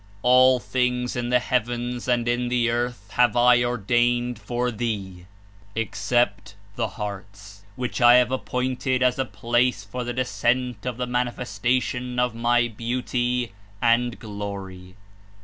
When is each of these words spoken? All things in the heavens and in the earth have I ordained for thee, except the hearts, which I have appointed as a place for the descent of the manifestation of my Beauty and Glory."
All 0.23 0.57
things 0.59 1.15
in 1.15 1.29
the 1.29 1.37
heavens 1.37 2.07
and 2.07 2.27
in 2.27 2.47
the 2.47 2.71
earth 2.71 3.11
have 3.11 3.35
I 3.37 3.63
ordained 3.63 4.39
for 4.39 4.71
thee, 4.71 5.27
except 5.75 6.55
the 6.75 6.87
hearts, 6.97 7.65
which 7.75 8.01
I 8.01 8.15
have 8.15 8.31
appointed 8.31 9.03
as 9.03 9.19
a 9.19 9.25
place 9.25 9.83
for 9.83 10.03
the 10.03 10.11
descent 10.11 10.87
of 10.87 10.97
the 10.97 11.05
manifestation 11.05 12.17
of 12.17 12.33
my 12.33 12.67
Beauty 12.67 13.53
and 13.79 14.17
Glory." 14.17 14.95